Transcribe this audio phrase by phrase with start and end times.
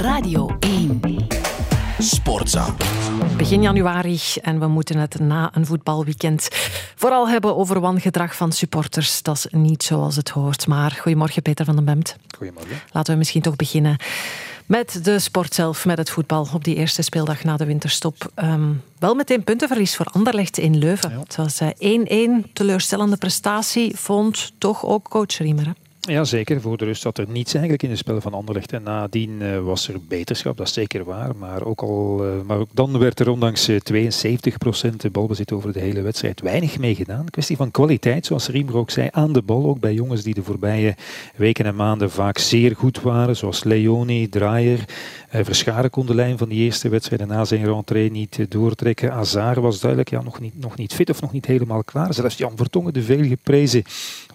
[0.00, 1.26] Radio 1.
[1.98, 2.74] Sportza.
[3.36, 6.48] Begin januari en we moeten het na een voetbalweekend
[6.94, 9.22] vooral hebben over wangedrag van supporters.
[9.22, 10.66] Dat is niet zoals het hoort.
[10.66, 12.16] Maar goedemorgen Peter van den Bemt.
[12.36, 12.76] Goedemorgen.
[12.92, 13.96] Laten we misschien toch beginnen
[14.66, 18.30] met de sport zelf, met het voetbal op die eerste speeldag na de winterstop.
[18.34, 21.18] Ehm, wel meteen puntenverlies voor Anderlecht in Leuven.
[21.18, 25.66] Het was 1-1, teleurstellende prestatie, vond toch ook coach Riemer.
[25.66, 25.72] hè?
[26.00, 26.60] Ja, zeker.
[26.60, 28.72] Voor de rust zat er niets eigenlijk in de spel van Anderlecht.
[28.72, 31.36] En nadien eh, was er beterschap, dat is zeker waar.
[31.36, 35.80] Maar ook, al, eh, maar ook dan werd er ondanks eh, 72% balbezit over de
[35.80, 37.30] hele wedstrijd weinig mee gedaan.
[37.30, 39.64] Kwestie van kwaliteit, zoals Riemer ook zei, aan de bal.
[39.64, 40.94] Ook bij jongens die de voorbije
[41.36, 43.36] weken en maanden vaak zeer goed waren.
[43.36, 44.84] Zoals Leoni, Draaier.
[45.30, 49.12] Verscharen kon de lijn van die eerste wedstrijd na zijn rentree niet doortrekken.
[49.12, 52.14] Azar was duidelijk ja, nog, niet, nog niet fit of nog niet helemaal klaar.
[52.14, 53.82] Zelfs Jan Vertongen, de veel geprezen,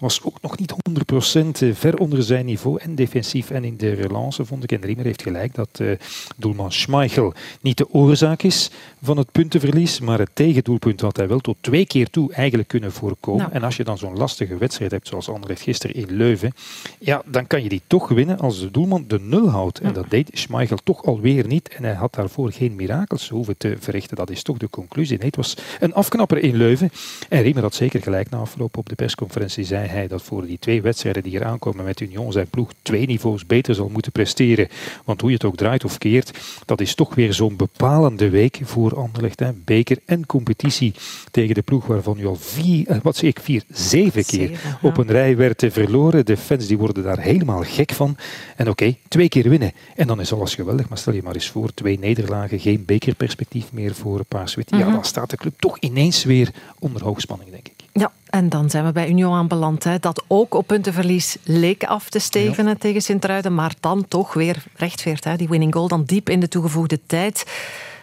[0.00, 2.80] was ook nog niet 100% eh, ver onder zijn niveau.
[2.80, 4.72] En defensief en in de relance vond ik.
[4.72, 5.88] En Riemer heeft gelijk dat eh,
[6.36, 8.70] doelman Schmeichel niet de oorzaak is
[9.02, 10.00] van het puntenverlies.
[10.00, 13.40] Maar het tegendoelpunt had hij wel tot twee keer toe eigenlijk kunnen voorkomen.
[13.40, 13.52] Nou.
[13.52, 16.52] En als je dan zo'n lastige wedstrijd hebt zoals Anderlecht gisteren in Leuven.
[16.98, 19.80] Ja, dan kan je die toch winnen als de doelman de nul houdt.
[19.80, 21.68] En dat deed Schmeichel toch alweer niet.
[21.68, 24.16] En hij had daarvoor geen mirakels hoeven te verrichten.
[24.16, 25.18] Dat is toch de conclusie.
[25.18, 26.90] Nee, het was een afknapper in Leuven.
[27.28, 29.64] En Riemer had zeker gelijk na afloop op de persconferentie.
[29.64, 33.06] Zei hij dat voor die twee wedstrijden die eraan komen met Union zijn ploeg twee
[33.06, 34.68] niveaus beter zal moeten presteren.
[35.04, 38.60] Want hoe je het ook draait of keert, dat is toch weer zo'n bepalende week
[38.62, 39.40] voor Anderlecht.
[39.40, 39.52] Hè.
[39.52, 40.94] Beker en competitie
[41.30, 44.78] tegen de ploeg waarvan u al vier, eh, wat zeg ik, vier, zeven keer Zeven,
[44.82, 46.26] op een rij werd verloren.
[46.26, 48.16] De fans die worden daar helemaal gek van.
[48.56, 49.72] En oké, twee keer winnen.
[49.96, 50.88] En dan is alles geweldig.
[50.88, 54.70] Maar stel je maar eens voor, twee nederlagen, geen bekerperspectief meer voor Paaswit.
[54.70, 54.90] Ja, Mhm.
[54.92, 57.75] dan staat de club toch ineens weer onder hoogspanning, denk ik.
[57.98, 59.84] Ja, en dan zijn we bij Union aanbeland.
[59.84, 64.64] Hè, dat ook op puntenverlies leek af te stevenen tegen Sint-Truiden, maar dan toch weer
[64.74, 65.24] rechtveert.
[65.24, 67.44] Hè, die winning goal dan diep in de toegevoegde tijd.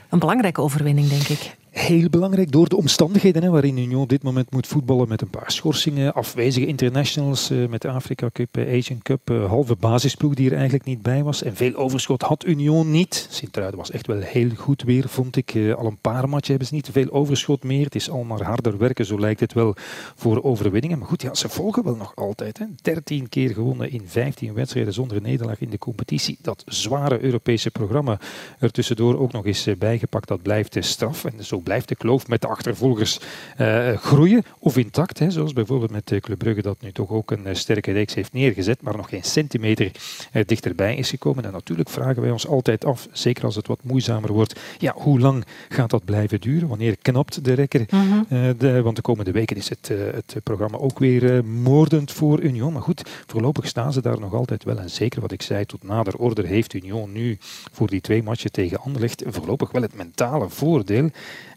[0.10, 1.56] Een belangrijke overwinning, denk ik.
[1.74, 5.52] Heel belangrijk door de omstandigheden hè, waarin Union dit moment moet voetballen met een paar
[5.52, 10.50] schorsingen, afwezige internationals eh, met de Afrika Cup, eh, Asian Cup, eh, halve basisploeg die
[10.50, 11.44] er eigenlijk niet bij was.
[11.44, 13.28] En veel overschot had Union niet.
[13.30, 15.54] Sint-Truiden was echt wel heel goed weer, vond ik.
[15.78, 17.86] Al een paar matchen hebben ze niet veel overschot meer.
[17.86, 19.76] Het is al maar harder werken, zo lijkt het wel,
[20.16, 21.00] voor overwinningen.
[21.00, 22.58] Maar goed, ja, ze volgen wel nog altijd.
[22.58, 22.66] Hè.
[22.82, 26.38] 13 keer gewonnen in 15 wedstrijden zonder nederlaag in de competitie.
[26.42, 28.20] Dat zware Europese programma
[28.60, 30.28] er tussendoor ook nog eens bijgepakt.
[30.28, 31.26] Dat blijft straf.
[31.26, 33.20] En zo blijft de kloof met de achtervolgers
[33.58, 35.20] eh, groeien of intact.
[35.20, 38.14] Hè, zoals bijvoorbeeld met eh, Club Brugge dat nu toch ook een eh, sterke reeks
[38.14, 39.92] heeft neergezet, maar nog geen centimeter
[40.32, 41.46] eh, dichterbij is gekomen.
[41.46, 45.20] En natuurlijk vragen wij ons altijd af, zeker als het wat moeizamer wordt, ja, hoe
[45.20, 46.68] lang gaat dat blijven duren?
[46.68, 47.86] Wanneer knapt de rekker?
[47.90, 52.74] Eh, de, want de komende weken is het, het programma ook weer moordend voor Union.
[52.74, 54.78] Maar goed, voorlopig staan ze daar nog altijd wel.
[54.78, 57.38] En zeker wat ik zei, tot nader order heeft Union nu
[57.72, 61.10] voor die twee matchen tegen Anderlecht voorlopig wel het mentale voordeel.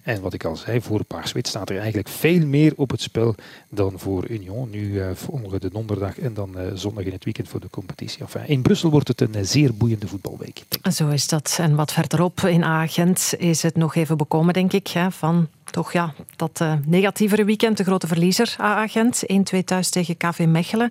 [0.06, 3.34] En wat ik al zei, voor Paarswit staat er eigenlijk veel meer op het spel
[3.68, 4.70] dan voor Union.
[4.70, 8.24] Nu eh volgen de donderdag en dan eh, zondag in het weekend voor de competitie.
[8.46, 10.64] In Brussel wordt het een eh, zeer boeiende voetbalweek.
[10.92, 11.56] Zo is dat.
[11.60, 15.92] En wat verderop in Agent is het nog even bekomen, denk ik, hè, van toch
[15.92, 17.76] ja, dat eh, negatievere weekend.
[17.76, 19.22] De grote verliezer, Agent.
[19.54, 20.90] 1-2 thuis tegen KV Mechelen.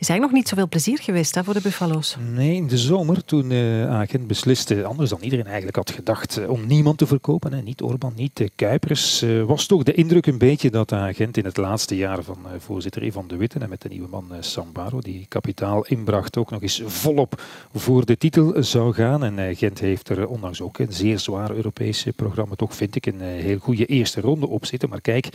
[0.00, 2.16] Is eigenlijk nog niet zoveel plezier geweest hè, voor de Buffalo's.
[2.34, 6.50] Nee, in de zomer toen eh Agent besliste, anders dan iedereen eigenlijk had gedacht, eh,
[6.50, 10.38] om niemand te verkopen, hè, niet Orban, niet de Kuipers, was toch de indruk een
[10.38, 13.88] beetje dat Agent in het laatste jaar van voorzitter Ivan de Witte en met de
[13.88, 17.42] nieuwe man Sambaro, die kapitaal inbracht, ook nog eens volop
[17.74, 19.24] voor de titel zou gaan.
[19.24, 23.20] En Gent heeft er ondanks ook een zeer zwaar Europese programma, toch vind ik een
[23.20, 24.88] heel goede eerste ronde op zitten.
[24.88, 25.28] Maar kijk,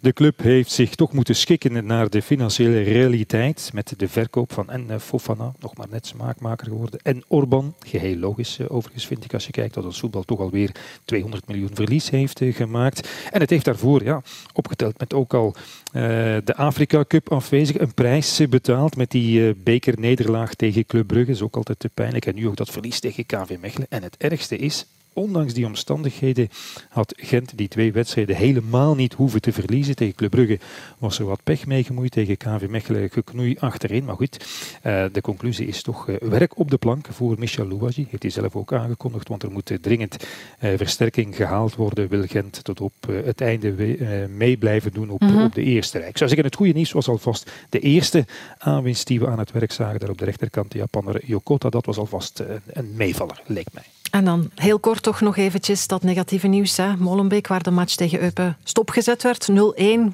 [0.00, 4.70] de club heeft zich toch moeten schikken naar de financiële realiteit met de verkoop van
[4.70, 7.74] en eh, Fofana, nog maar net smaakmaker geworden, en Orban.
[7.86, 10.70] Geheel logisch eh, overigens vind ik als je kijkt dat ons voetbal toch alweer
[11.04, 13.08] 200 miljoen verlies heeft eh, gemaakt.
[13.30, 15.54] En het heeft daarvoor, ja, opgeteld met ook al
[15.92, 21.30] de Afrika Cup afwezig, een prijs betaald met die eh, bekernederlaag tegen Club Brugge.
[21.30, 22.26] is ook altijd te pijnlijk.
[22.26, 23.86] En nu ook dat verlies tegen KV Mechelen.
[23.90, 26.48] En het ergste is, ondanks die omstandigheden
[26.88, 29.96] had Gent die twee wedstrijden helemaal niet hoeven te verliezen.
[29.96, 30.58] Tegen Club Brugge
[30.98, 32.10] was er wat pech mee gemoeid.
[32.10, 34.04] Tegen KV Mechelen geknoei achterin.
[34.04, 34.46] Maar goed,
[34.82, 38.06] eh, de conclusie is toch eh, werk op de plank voor Michel Louagie.
[38.10, 40.16] Heeft hij zelf ook aangekondigd, want er moet eh, dringend
[40.58, 42.08] versterking gehaald worden.
[42.08, 45.42] Wil Gent tot op het einde mee blijven doen op, Mhm.
[45.42, 46.08] op de eerste rij.
[46.08, 48.24] Ik zou zeggen, het goede nieuws was alvast de eerste
[48.58, 50.00] aanwinst die we aan het werk zagen.
[50.00, 51.68] Daar op de rechterkant de Japanner Yokota.
[51.68, 53.84] Dat was alvast een meevaller, leek mij.
[54.10, 56.76] En dan heel kort toch nog eventjes dat negatieve nieuws.
[56.76, 56.96] Hè.
[56.96, 59.48] Molenbeek, waar de match tegen Eupen stopgezet werd.
[59.50, 59.54] 0-1.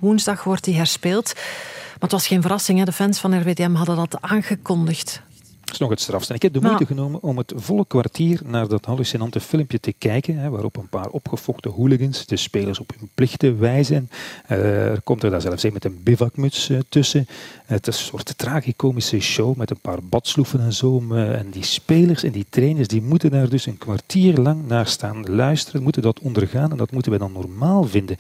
[0.01, 1.33] Woensdag wordt die herspeeld.
[1.35, 2.79] Maar het was geen verrassing.
[2.79, 2.85] Hè.
[2.85, 5.23] De fans van RWDM hadden dat aangekondigd.
[5.67, 6.35] Dat is nog het strafste.
[6.35, 10.39] ik heb de moeite genomen om het volle kwartier naar dat hallucinante filmpje te kijken,
[10.39, 14.11] hè, waarop een paar opgefochte hooligans de spelers op hun plichten wijzen.
[14.51, 17.27] Uh, er komt er daar zelfs een met een bivakmuts uh, tussen.
[17.65, 21.03] het is een soort tragicomische show met een paar badsloeven en zo.
[21.11, 24.87] Uh, en die spelers en die trainers die moeten daar dus een kwartier lang naar
[24.87, 28.17] staan luisteren, moeten dat ondergaan en dat moeten wij dan normaal vinden.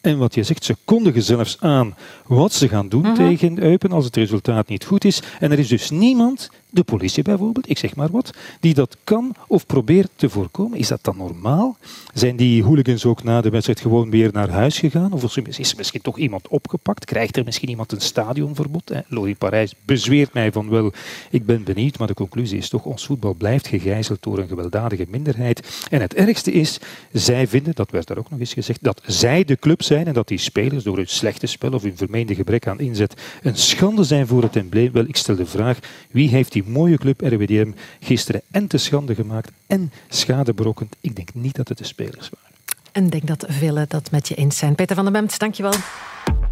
[0.00, 1.94] En wat je zegt, ze kondigen zelfs aan
[2.26, 3.14] wat ze gaan doen mhm.
[3.14, 5.22] tegen Eupen als het resultaat niet goed is.
[5.40, 8.30] En er is dus niemand de politie bijvoorbeeld, ik zeg maar wat,
[8.60, 10.78] die dat kan of probeert te voorkomen.
[10.78, 11.76] Is dat dan normaal?
[12.14, 15.12] Zijn die hooligans ook na de wedstrijd gewoon weer naar huis gegaan?
[15.12, 17.04] Of is er misschien toch iemand opgepakt?
[17.04, 18.92] Krijgt er misschien iemand een stadionverbod?
[19.08, 20.92] Louis Parijs bezweert mij van wel,
[21.30, 25.06] ik ben benieuwd, maar de conclusie is toch, ons voetbal blijft gegijzeld door een gewelddadige
[25.08, 25.86] minderheid.
[25.90, 26.78] En het ergste is,
[27.12, 30.12] zij vinden, dat werd daar ook nog eens gezegd, dat zij de club zijn en
[30.12, 34.04] dat die spelers door hun slechte spel of hun vermeende gebrek aan inzet een schande
[34.04, 34.92] zijn voor het embleem.
[34.92, 35.78] Wel, ik stel de vraag,
[36.10, 40.96] wie heeft die mooie club RWDM gisteren en te schande gemaakt en schade berokkend.
[41.00, 42.56] Ik denk niet dat het de spelers waren.
[42.92, 44.74] En ik denk dat velen dat met je eens zijn.
[44.74, 45.74] Peter van der Bemt, dankjewel.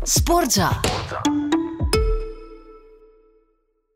[0.03, 0.81] Sportza.
[0.83, 1.48] Sportza.